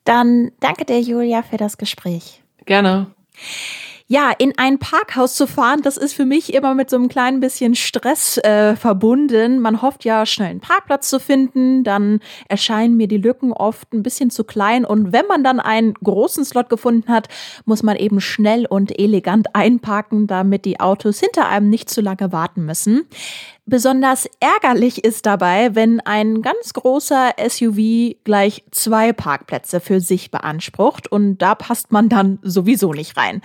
Dann 0.03 0.51
danke 0.59 0.85
dir, 0.85 0.99
Julia, 0.99 1.43
für 1.43 1.57
das 1.57 1.77
Gespräch. 1.77 2.41
Gerne. 2.65 3.07
Ja, 4.13 4.31
in 4.37 4.53
ein 4.57 4.77
Parkhaus 4.77 5.33
zu 5.33 5.47
fahren, 5.47 5.81
das 5.81 5.97
ist 5.97 6.13
für 6.13 6.25
mich 6.25 6.53
immer 6.53 6.75
mit 6.75 6.87
so 6.87 6.97
einem 6.97 7.07
kleinen 7.07 7.39
bisschen 7.39 7.73
Stress 7.73 8.37
äh, 8.37 8.75
verbunden. 8.75 9.57
Man 9.59 9.81
hofft 9.81 10.05
ja, 10.05 10.27
schnell 10.27 10.51
einen 10.51 10.59
Parkplatz 10.59 11.09
zu 11.09 11.19
finden, 11.19 11.83
dann 11.83 12.19
erscheinen 12.47 12.95
mir 12.95 13.07
die 13.07 13.17
Lücken 13.17 13.51
oft 13.51 13.91
ein 13.91 14.03
bisschen 14.03 14.29
zu 14.29 14.43
klein 14.43 14.85
und 14.85 15.13
wenn 15.13 15.25
man 15.25 15.43
dann 15.43 15.59
einen 15.59 15.95
großen 15.95 16.45
Slot 16.45 16.69
gefunden 16.69 17.11
hat, 17.11 17.27
muss 17.65 17.81
man 17.81 17.95
eben 17.95 18.21
schnell 18.21 18.67
und 18.67 18.99
elegant 18.99 19.55
einparken, 19.55 20.27
damit 20.27 20.65
die 20.65 20.79
Autos 20.79 21.19
hinter 21.19 21.49
einem 21.49 21.71
nicht 21.71 21.89
zu 21.89 22.01
lange 22.01 22.31
warten 22.31 22.67
müssen. 22.67 23.07
Besonders 23.65 24.29
ärgerlich 24.41 25.05
ist 25.05 25.25
dabei, 25.25 25.73
wenn 25.73 26.01
ein 26.01 26.41
ganz 26.41 26.73
großer 26.73 27.31
SUV 27.47 28.17
gleich 28.25 28.65
zwei 28.71 29.13
Parkplätze 29.13 29.79
für 29.79 30.01
sich 30.01 30.31
beansprucht 30.31 31.09
und 31.09 31.37
da 31.37 31.55
passt 31.55 31.93
man 31.93 32.09
dann 32.09 32.39
sowieso 32.41 32.91
nicht 32.91 33.15
rein. 33.15 33.41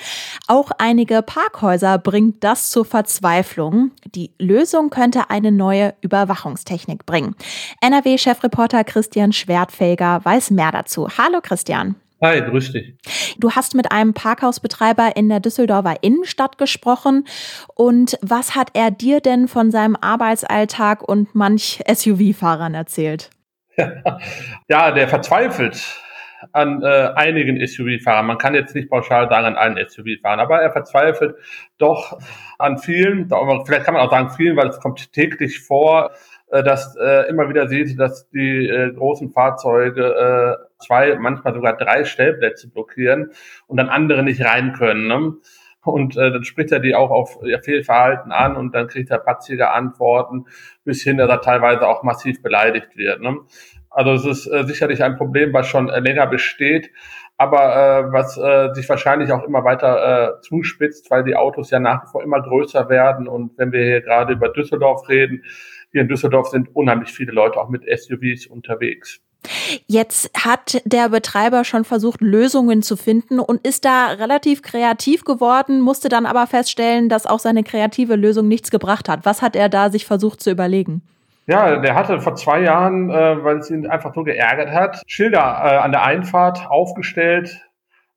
Auch 0.48 0.72
einige 0.78 1.22
Parkhäuser 1.22 1.98
bringt 1.98 2.42
das 2.42 2.70
zur 2.70 2.84
Verzweiflung. 2.84 3.92
Die 4.06 4.32
Lösung 4.40 4.90
könnte 4.90 5.30
eine 5.30 5.52
neue 5.52 5.94
Überwachungstechnik 6.00 7.06
bringen. 7.06 7.36
NRW-Chefreporter 7.80 8.82
Christian 8.82 9.32
Schwertfelger 9.32 10.24
weiß 10.24 10.50
mehr 10.50 10.72
dazu. 10.72 11.06
Hallo 11.16 11.38
Christian. 11.40 11.94
Hi, 12.20 12.40
grüß 12.40 12.72
dich. 12.72 12.94
Du 13.38 13.52
hast 13.52 13.76
mit 13.76 13.92
einem 13.92 14.12
Parkhausbetreiber 14.12 15.12
in 15.14 15.28
der 15.28 15.38
Düsseldorfer 15.38 16.02
Innenstadt 16.02 16.58
gesprochen. 16.58 17.24
Und 17.76 18.18
was 18.22 18.56
hat 18.56 18.70
er 18.74 18.90
dir 18.90 19.20
denn 19.20 19.46
von 19.46 19.70
seinem 19.70 19.96
Arbeitsalltag 20.00 21.08
und 21.08 21.34
manch 21.36 21.80
SUV-Fahrern 21.88 22.74
erzählt? 22.74 23.30
Ja, 24.68 24.90
der 24.90 25.06
verzweifelt 25.08 26.02
an 26.52 26.82
äh, 26.82 27.10
einigen 27.14 27.64
SUV-Fahrern. 27.64 28.26
Man 28.26 28.38
kann 28.38 28.54
jetzt 28.54 28.74
nicht 28.74 28.90
pauschal 28.90 29.28
sagen 29.28 29.46
an 29.46 29.56
allen 29.56 29.88
SUV-Fahrern, 29.88 30.40
aber 30.40 30.60
er 30.60 30.72
verzweifelt 30.72 31.36
doch 31.78 32.18
an 32.58 32.78
vielen, 32.78 33.28
vielleicht 33.64 33.84
kann 33.84 33.94
man 33.94 34.06
auch 34.06 34.10
sagen 34.10 34.30
vielen, 34.30 34.56
weil 34.56 34.68
es 34.68 34.80
kommt 34.80 35.12
täglich 35.12 35.60
vor, 35.60 36.10
äh, 36.50 36.62
dass 36.62 36.96
äh, 36.96 37.28
immer 37.28 37.48
wieder 37.48 37.68
sieht, 37.68 37.98
dass 37.98 38.28
die 38.30 38.68
äh, 38.68 38.92
großen 38.92 39.30
Fahrzeuge 39.30 40.58
äh, 40.60 40.84
zwei, 40.84 41.16
manchmal 41.16 41.54
sogar 41.54 41.76
drei 41.76 42.04
Stellplätze 42.04 42.70
blockieren 42.70 43.32
und 43.66 43.76
dann 43.76 43.88
andere 43.88 44.22
nicht 44.22 44.44
rein 44.44 44.72
können. 44.72 45.08
Ne? 45.08 45.34
Und 45.84 46.16
äh, 46.16 46.30
dann 46.30 46.44
spricht 46.44 46.72
er 46.72 46.80
die 46.80 46.94
auch 46.94 47.10
auf 47.10 47.38
ihr 47.42 47.60
Fehlverhalten 47.60 48.32
an 48.32 48.56
und 48.56 48.74
dann 48.74 48.88
kriegt 48.88 49.10
er 49.10 49.18
patzige 49.18 49.70
Antworten, 49.70 50.46
bis 50.84 51.02
hin, 51.02 51.16
dass 51.16 51.30
er 51.30 51.40
teilweise 51.40 51.86
auch 51.86 52.02
massiv 52.02 52.42
beleidigt 52.42 52.96
wird. 52.96 53.20
Ne? 53.20 53.38
Also 53.90 54.12
es 54.12 54.24
ist 54.24 54.52
äh, 54.52 54.64
sicherlich 54.64 55.02
ein 55.02 55.16
Problem, 55.16 55.52
was 55.52 55.66
schon 55.66 55.88
äh, 55.88 56.00
länger 56.00 56.26
besteht, 56.26 56.90
aber 57.36 57.76
äh, 57.76 58.12
was 58.12 58.36
äh, 58.36 58.74
sich 58.74 58.88
wahrscheinlich 58.88 59.32
auch 59.32 59.44
immer 59.44 59.64
weiter 59.64 60.38
äh, 60.38 60.40
zuspitzt, 60.40 61.10
weil 61.10 61.24
die 61.24 61.36
Autos 61.36 61.70
ja 61.70 61.78
nach 61.78 62.04
wie 62.04 62.10
vor 62.10 62.22
immer 62.22 62.42
größer 62.42 62.88
werden. 62.88 63.28
Und 63.28 63.56
wenn 63.56 63.72
wir 63.72 63.84
hier 63.84 64.00
gerade 64.00 64.32
über 64.32 64.48
Düsseldorf 64.48 65.08
reden, 65.08 65.44
hier 65.98 66.02
in 66.02 66.08
Düsseldorf 66.08 66.48
sind 66.48 66.68
unheimlich 66.76 67.10
viele 67.10 67.32
Leute 67.32 67.58
auch 67.60 67.68
mit 67.68 67.82
SUVs 67.82 68.46
unterwegs. 68.46 69.20
Jetzt 69.88 70.30
hat 70.44 70.80
der 70.84 71.08
Betreiber 71.08 71.64
schon 71.64 71.84
versucht, 71.84 72.20
Lösungen 72.20 72.82
zu 72.82 72.96
finden 72.96 73.40
und 73.40 73.66
ist 73.66 73.84
da 73.84 74.06
relativ 74.06 74.62
kreativ 74.62 75.24
geworden, 75.24 75.80
musste 75.80 76.08
dann 76.08 76.24
aber 76.24 76.46
feststellen, 76.46 77.08
dass 77.08 77.26
auch 77.26 77.40
seine 77.40 77.64
kreative 77.64 78.14
Lösung 78.14 78.46
nichts 78.46 78.70
gebracht 78.70 79.08
hat. 79.08 79.26
Was 79.26 79.42
hat 79.42 79.56
er 79.56 79.68
da 79.68 79.90
sich 79.90 80.06
versucht 80.06 80.40
zu 80.40 80.50
überlegen? 80.52 81.02
Ja, 81.46 81.78
der 81.78 81.94
hatte 81.94 82.20
vor 82.20 82.36
zwei 82.36 82.60
Jahren, 82.60 83.10
äh, 83.10 83.42
weil 83.42 83.58
es 83.58 83.70
ihn 83.70 83.88
einfach 83.88 84.14
nur 84.14 84.24
geärgert 84.24 84.70
hat, 84.70 85.02
Schilder 85.06 85.40
äh, 85.40 85.76
an 85.78 85.90
der 85.92 86.04
Einfahrt 86.04 86.70
aufgestellt, 86.70 87.67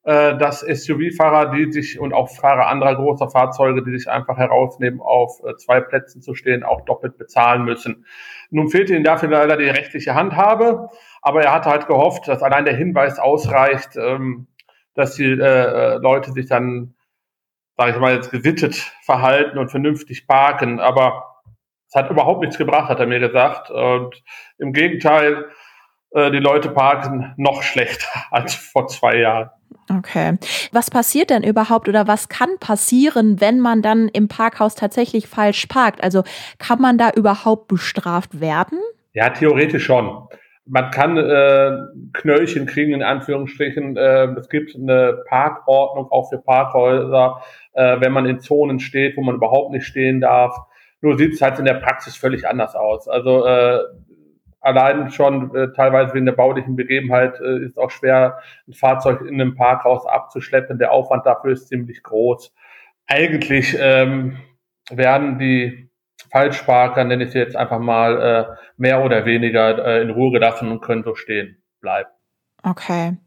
äh, 0.03 0.35
dass 0.37 0.61
SUV-Fahrer, 0.61 1.51
die 1.51 1.71
sich 1.71 1.99
und 1.99 2.13
auch 2.13 2.29
Fahrer 2.29 2.67
anderer 2.67 2.95
großer 2.95 3.29
Fahrzeuge, 3.29 3.83
die 3.83 3.97
sich 3.97 4.09
einfach 4.09 4.37
herausnehmen, 4.37 4.99
auf 4.99 5.41
äh, 5.45 5.55
zwei 5.57 5.79
Plätzen 5.79 6.21
zu 6.21 6.33
stehen, 6.33 6.63
auch 6.63 6.81
doppelt 6.81 7.17
bezahlen 7.19 7.65
müssen. 7.65 8.05
Nun 8.49 8.69
fehlte 8.69 8.95
ihm 8.95 9.03
dafür 9.03 9.29
leider 9.29 9.57
die 9.57 9.69
rechtliche 9.69 10.15
Handhabe, 10.15 10.89
aber 11.21 11.43
er 11.43 11.53
hatte 11.53 11.69
halt 11.69 11.85
gehofft, 11.85 12.27
dass 12.27 12.41
allein 12.41 12.65
der 12.65 12.75
Hinweis 12.75 13.19
ausreicht, 13.19 13.95
ähm, 13.95 14.47
dass 14.95 15.15
die 15.15 15.31
äh, 15.31 15.97
Leute 15.97 16.31
sich 16.31 16.47
dann, 16.47 16.95
sage 17.77 17.91
ich 17.91 17.97
mal, 17.99 18.15
jetzt 18.15 18.31
gesittet 18.31 18.75
verhalten 19.03 19.59
und 19.59 19.69
vernünftig 19.69 20.25
parken. 20.27 20.79
Aber 20.79 21.43
es 21.87 21.95
hat 21.95 22.09
überhaupt 22.09 22.41
nichts 22.41 22.57
gebracht, 22.57 22.89
hat 22.89 22.99
er 22.99 23.05
mir 23.05 23.19
gesagt. 23.19 23.69
Und 23.69 24.23
im 24.57 24.73
Gegenteil, 24.73 25.45
äh, 26.09 26.31
die 26.31 26.39
Leute 26.39 26.69
parken 26.69 27.33
noch 27.37 27.61
schlechter 27.61 28.09
als 28.31 28.55
vor 28.55 28.87
zwei 28.87 29.17
Jahren. 29.17 29.51
Okay. 29.89 30.37
Was 30.71 30.89
passiert 30.89 31.29
denn 31.29 31.43
überhaupt 31.43 31.89
oder 31.89 32.07
was 32.07 32.29
kann 32.29 32.57
passieren, 32.59 33.41
wenn 33.41 33.59
man 33.59 33.81
dann 33.81 34.07
im 34.09 34.27
Parkhaus 34.27 34.75
tatsächlich 34.75 35.27
falsch 35.27 35.65
parkt? 35.67 36.03
Also 36.03 36.23
kann 36.59 36.81
man 36.81 36.97
da 36.97 37.11
überhaupt 37.11 37.67
bestraft 37.67 38.39
werden? 38.39 38.79
Ja, 39.13 39.29
theoretisch 39.29 39.85
schon. 39.85 40.27
Man 40.65 40.91
kann 40.91 41.17
äh, 41.17 41.77
Knöllchen 42.13 42.65
kriegen, 42.65 42.93
in 42.93 43.03
Anführungsstrichen. 43.03 43.97
Äh, 43.97 44.25
es 44.37 44.47
gibt 44.47 44.75
eine 44.75 45.23
Parkordnung 45.27 46.09
auch 46.11 46.29
für 46.29 46.37
Parkhäuser, 46.37 47.41
äh, 47.73 47.99
wenn 47.99 48.13
man 48.13 48.25
in 48.25 48.39
Zonen 48.39 48.79
steht, 48.79 49.17
wo 49.17 49.21
man 49.21 49.35
überhaupt 49.35 49.71
nicht 49.71 49.85
stehen 49.85 50.21
darf. 50.21 50.55
Nur 51.01 51.17
sieht 51.17 51.33
es 51.33 51.41
halt 51.41 51.57
in 51.57 51.65
der 51.65 51.73
Praxis 51.73 52.15
völlig 52.15 52.47
anders 52.47 52.75
aus. 52.75 53.07
Also 53.07 53.45
äh, 53.45 53.79
allein 54.61 55.11
schon 55.11 55.53
äh, 55.55 55.73
teilweise 55.73 56.13
wegen 56.13 56.25
der 56.25 56.33
baulichen 56.33 56.75
Begebenheit 56.75 57.39
äh, 57.39 57.65
ist 57.65 57.77
auch 57.77 57.91
schwer, 57.91 58.39
ein 58.67 58.73
Fahrzeug 58.73 59.21
in 59.21 59.41
einem 59.41 59.55
Parkhaus 59.55 60.05
abzuschleppen. 60.05 60.79
Der 60.79 60.91
Aufwand 60.91 61.25
dafür 61.25 61.51
ist 61.51 61.67
ziemlich 61.67 62.03
groß. 62.03 62.53
Eigentlich 63.07 63.75
ähm, 63.79 64.37
werden 64.89 65.39
die 65.39 65.89
Falschparker, 66.31 67.03
nenne 67.03 67.25
ich 67.25 67.31
sie 67.31 67.39
jetzt 67.39 67.55
einfach 67.55 67.79
mal, 67.79 68.21
äh, 68.21 68.55
mehr 68.77 69.03
oder 69.03 69.25
weniger 69.25 69.85
äh, 69.85 70.01
in 70.01 70.11
Ruhe 70.11 70.31
gelassen 70.31 70.71
und 70.71 70.81
können 70.81 71.03
so 71.03 71.15
stehen 71.15 71.61
bleiben. 71.81 72.09
Okay. 72.63 73.17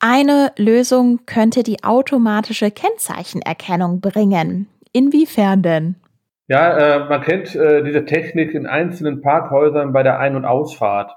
Eine 0.00 0.52
Lösung 0.58 1.24
könnte 1.24 1.62
die 1.62 1.82
automatische 1.84 2.70
Kennzeichenerkennung 2.70 4.00
bringen. 4.00 4.68
Inwiefern 4.92 5.62
denn? 5.62 5.96
Ja, 6.46 6.76
äh, 6.76 7.08
man 7.08 7.22
kennt 7.22 7.54
äh, 7.54 7.82
diese 7.82 8.04
Technik 8.04 8.52
in 8.54 8.66
einzelnen 8.66 9.22
Parkhäusern 9.22 9.92
bei 9.92 10.02
der 10.02 10.18
Ein- 10.18 10.36
und 10.36 10.44
Ausfahrt, 10.44 11.16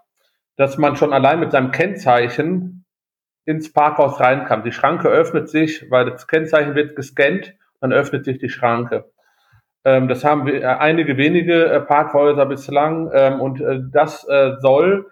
dass 0.56 0.78
man 0.78 0.96
schon 0.96 1.12
allein 1.12 1.40
mit 1.40 1.52
seinem 1.52 1.72
Kennzeichen 1.72 2.86
ins 3.44 3.74
Parkhaus 3.74 4.20
reinkam. 4.22 4.64
Die 4.64 4.72
Schranke 4.72 5.10
öffnet 5.10 5.50
sich, 5.50 5.90
weil 5.90 6.10
das 6.10 6.28
Kennzeichen 6.28 6.76
wird 6.76 6.96
gescannt, 6.96 7.56
dann 7.82 7.92
öffnet 7.92 8.24
sich 8.24 8.40
die 8.40 8.50
Schranke. 8.50 9.12
Ähm, 9.84 10.08
das 10.08 10.24
haben 10.24 10.46
wir, 10.46 10.62
äh, 10.62 10.66
einige 10.66 11.18
wenige 11.18 11.66
äh, 11.66 11.82
Parkhäuser 11.82 12.46
bislang 12.46 13.10
ähm, 13.14 13.42
und 13.42 13.62
äh, 13.62 13.80
das 13.92 14.28
äh, 14.28 14.56
soll 14.60 15.10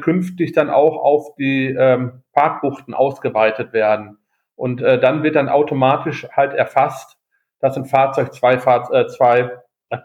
künftig 0.00 0.52
dann 0.52 0.70
auch 0.70 0.96
auf 0.96 1.34
die 1.34 1.66
ähm, 1.66 2.22
Parkbuchten 2.32 2.94
ausgeweitet 2.94 3.74
werden. 3.74 4.16
Und 4.56 4.80
dann 4.80 5.22
wird 5.22 5.36
dann 5.36 5.50
automatisch 5.50 6.26
halt 6.32 6.54
erfasst, 6.54 7.18
dass 7.64 7.78
ein 7.78 7.86
Fahrzeug 7.86 8.34
zwei, 8.34 8.58
Fahr 8.58 8.92
äh, 8.92 9.06
zwei 9.06 9.50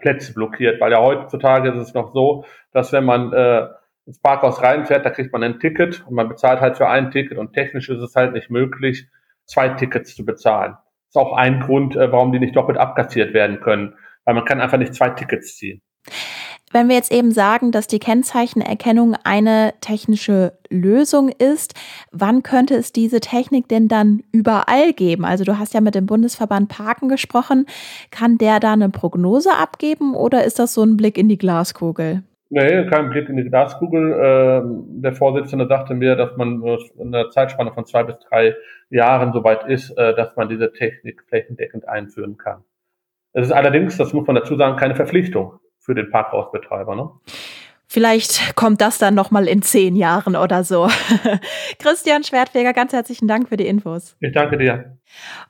Plätze 0.00 0.32
blockiert. 0.32 0.80
Weil 0.80 0.92
ja 0.92 0.98
heutzutage 0.98 1.68
ist 1.68 1.88
es 1.88 1.92
noch 1.92 2.14
so, 2.14 2.46
dass 2.72 2.90
wenn 2.90 3.04
man 3.04 3.34
äh, 3.34 3.66
ins 4.06 4.18
Parkhaus 4.18 4.62
reinfährt, 4.62 5.04
da 5.04 5.10
kriegt 5.10 5.30
man 5.30 5.42
ein 5.42 5.60
Ticket 5.60 6.02
und 6.06 6.14
man 6.14 6.30
bezahlt 6.30 6.62
halt 6.62 6.78
für 6.78 6.88
ein 6.88 7.10
Ticket 7.10 7.36
und 7.36 7.52
technisch 7.52 7.90
ist 7.90 8.00
es 8.00 8.16
halt 8.16 8.32
nicht 8.32 8.48
möglich, 8.48 9.08
zwei 9.44 9.68
Tickets 9.68 10.16
zu 10.16 10.24
bezahlen. 10.24 10.72
Das 10.72 11.08
ist 11.08 11.16
auch 11.16 11.36
ein 11.36 11.60
Grund, 11.60 11.96
äh, 11.96 12.10
warum 12.10 12.32
die 12.32 12.38
nicht 12.38 12.56
doppelt 12.56 12.78
abkassiert 12.78 13.34
werden 13.34 13.60
können, 13.60 13.94
weil 14.24 14.36
man 14.36 14.46
kann 14.46 14.62
einfach 14.62 14.78
nicht 14.78 14.94
zwei 14.94 15.10
Tickets 15.10 15.58
ziehen. 15.58 15.82
Wenn 16.72 16.88
wir 16.88 16.94
jetzt 16.94 17.12
eben 17.12 17.32
sagen, 17.32 17.72
dass 17.72 17.88
die 17.88 17.98
Kennzeichenerkennung 17.98 19.16
eine 19.24 19.74
technische 19.80 20.52
Lösung 20.68 21.28
ist, 21.28 21.74
wann 22.12 22.44
könnte 22.44 22.76
es 22.76 22.92
diese 22.92 23.18
Technik 23.18 23.66
denn 23.68 23.88
dann 23.88 24.22
überall 24.30 24.92
geben? 24.92 25.24
Also 25.24 25.42
du 25.42 25.58
hast 25.58 25.74
ja 25.74 25.80
mit 25.80 25.96
dem 25.96 26.06
Bundesverband 26.06 26.68
Parken 26.68 27.08
gesprochen. 27.08 27.66
Kann 28.12 28.38
der 28.38 28.60
da 28.60 28.74
eine 28.74 28.88
Prognose 28.88 29.50
abgeben 29.52 30.14
oder 30.14 30.44
ist 30.44 30.60
das 30.60 30.72
so 30.72 30.84
ein 30.84 30.96
Blick 30.96 31.18
in 31.18 31.28
die 31.28 31.38
Glaskugel? 31.38 32.22
Nee, 32.50 32.86
kein 32.86 33.10
Blick 33.10 33.28
in 33.28 33.36
die 33.36 33.48
Glaskugel. 33.48 34.16
Ähm, 34.22 35.02
der 35.02 35.12
Vorsitzende 35.12 35.66
sagte 35.66 35.94
mir, 35.94 36.14
dass 36.14 36.36
man 36.36 36.62
in 36.98 37.12
einer 37.12 37.30
Zeitspanne 37.30 37.72
von 37.72 37.84
zwei 37.84 38.04
bis 38.04 38.16
drei 38.20 38.54
Jahren 38.90 39.32
soweit 39.32 39.66
ist, 39.66 39.90
äh, 39.98 40.14
dass 40.14 40.36
man 40.36 40.48
diese 40.48 40.72
Technik 40.72 41.22
flächendeckend 41.28 41.88
einführen 41.88 42.36
kann. 42.36 42.62
Es 43.32 43.46
ist 43.46 43.52
allerdings, 43.52 43.96
das 43.96 44.12
muss 44.12 44.26
man 44.26 44.36
dazu 44.36 44.56
sagen, 44.56 44.76
keine 44.76 44.94
Verpflichtung 44.94 45.58
für 45.90 45.94
den 45.96 46.08
Parkhausbetreiber. 46.08 46.94
Ne? 46.94 47.10
Vielleicht 47.92 48.54
kommt 48.54 48.80
das 48.80 48.98
dann 48.98 49.16
nochmal 49.16 49.48
in 49.48 49.62
zehn 49.62 49.96
Jahren 49.96 50.36
oder 50.36 50.62
so. 50.62 50.86
Christian 51.80 52.22
Schwertfeger, 52.22 52.72
ganz 52.72 52.92
herzlichen 52.92 53.26
Dank 53.26 53.48
für 53.48 53.56
die 53.56 53.66
Infos. 53.66 54.14
Ich 54.20 54.32
danke 54.32 54.58
dir. 54.58 54.96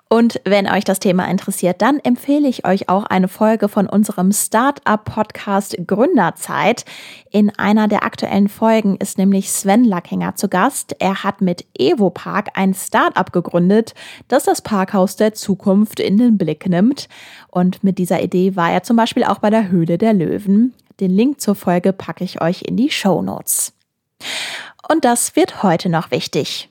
Und 0.09 0.41
wenn 0.47 0.67
euch 0.67 0.85
das 0.85 1.01
Thema 1.01 1.29
interessiert, 1.29 1.83
dann 1.83 2.01
empfehle 2.01 2.49
ich 2.49 2.67
euch 2.67 2.89
auch 2.89 3.05
eine 3.05 3.29
Folge 3.29 3.69
von 3.69 3.87
unserem 3.87 4.33
Startup-Podcast 4.33 5.77
Gründerzeit. 5.87 6.87
In 7.31 7.51
einer 7.59 7.89
der 7.89 8.05
aktuellen 8.05 8.49
Folgen 8.49 8.97
ist 8.97 9.19
nämlich 9.19 9.51
Sven 9.51 9.85
Lackinger 9.85 10.35
zu 10.35 10.49
Gast. 10.49 10.97
Er 10.99 11.23
hat 11.23 11.43
mit 11.43 11.67
Evopark 11.79 12.53
ein 12.55 12.73
Startup 12.73 13.31
gegründet, 13.31 13.93
das 14.29 14.45
das 14.45 14.63
Parkhaus 14.63 15.17
der 15.17 15.35
Zukunft 15.35 16.01
in 16.01 16.17
den 16.17 16.39
Blick 16.39 16.67
nimmt. 16.67 17.11
Und 17.49 17.85
mit 17.85 17.99
dieser 17.99 18.23
Idee 18.23 18.57
war 18.57 18.73
er 18.73 18.83
zum 18.83 18.97
Beispiel 18.97 19.25
auch 19.25 19.41
bei 19.41 19.51
der 19.51 19.69
Höhle 19.69 19.99
der 19.99 20.15
Löwen. 20.15 20.73
Den 21.01 21.11
Link 21.11 21.41
zur 21.41 21.55
Folge 21.55 21.93
packe 21.93 22.25
ich 22.25 22.43
euch 22.43 22.63
in 22.63 22.77
die 22.77 22.91
Show 22.91 23.23
Notes. 23.23 23.73
Und 24.89 25.05
das 25.05 25.35
wird 25.35 25.63
heute 25.63 25.89
noch 25.89 26.11
wichtig. 26.11 26.69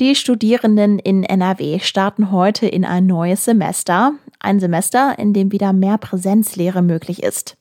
Die 0.00 0.14
Studierenden 0.14 0.98
in 0.98 1.24
NRW 1.24 1.80
starten 1.80 2.30
heute 2.30 2.66
in 2.66 2.84
ein 2.84 3.06
neues 3.06 3.44
Semester. 3.44 4.12
Ein 4.40 4.60
Semester, 4.60 5.18
in 5.18 5.32
dem 5.32 5.52
wieder 5.52 5.72
mehr 5.72 5.98
Präsenzlehre 5.98 6.82
möglich 6.82 7.22
ist. 7.22 7.56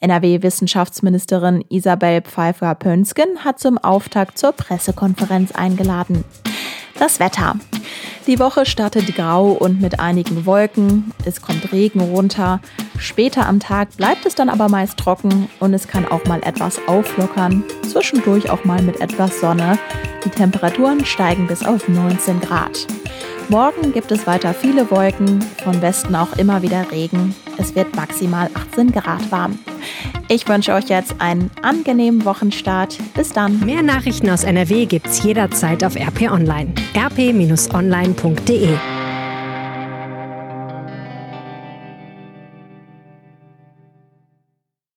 NRW-Wissenschaftsministerin 0.00 1.64
Isabel 1.70 2.20
Pfeiffer-Pönsken 2.22 3.44
hat 3.44 3.58
zum 3.58 3.78
Auftakt 3.78 4.38
zur 4.38 4.52
Pressekonferenz 4.52 5.52
eingeladen. 5.52 6.24
Das 6.98 7.18
Wetter. 7.18 7.56
Die 8.26 8.38
Woche 8.38 8.64
startet 8.64 9.14
grau 9.14 9.50
und 9.50 9.80
mit 9.80 10.00
einigen 10.00 10.46
Wolken. 10.46 11.12
Es 11.24 11.42
kommt 11.42 11.72
Regen 11.72 12.00
runter. 12.00 12.60
Später 12.98 13.46
am 13.46 13.60
Tag 13.60 13.96
bleibt 13.96 14.24
es 14.24 14.34
dann 14.34 14.48
aber 14.48 14.68
meist 14.68 14.96
trocken 14.96 15.48
und 15.60 15.74
es 15.74 15.88
kann 15.88 16.06
auch 16.06 16.24
mal 16.24 16.40
etwas 16.44 16.80
auflockern. 16.86 17.64
Zwischendurch 17.82 18.48
auch 18.50 18.64
mal 18.64 18.80
mit 18.80 19.00
etwas 19.00 19.40
Sonne. 19.40 19.78
Die 20.24 20.30
Temperaturen 20.30 21.04
steigen 21.04 21.46
bis 21.46 21.64
auf 21.64 21.88
19 21.88 22.40
Grad. 22.40 22.86
Morgen 23.50 23.92
gibt 23.92 24.10
es 24.10 24.26
weiter 24.26 24.54
viele 24.54 24.90
Wolken, 24.90 25.42
von 25.62 25.82
Westen 25.82 26.14
auch 26.14 26.32
immer 26.38 26.62
wieder 26.62 26.90
Regen. 26.90 27.34
Es 27.58 27.74
wird 27.74 27.94
maximal 27.96 28.50
18 28.54 28.92
Grad 28.92 29.30
warm. 29.30 29.58
Ich 30.28 30.48
wünsche 30.48 30.72
euch 30.72 30.88
jetzt 30.88 31.20
einen 31.20 31.50
angenehmen 31.62 32.24
Wochenstart. 32.24 32.98
Bis 33.14 33.30
dann. 33.30 33.60
Mehr 33.60 33.82
Nachrichten 33.82 34.30
aus 34.30 34.44
NRW 34.44 34.86
gibt's 34.86 35.22
jederzeit 35.22 35.84
auf 35.84 35.96
RP 35.96 36.30
Online. 36.30 36.72
rp-online.de 36.96 38.78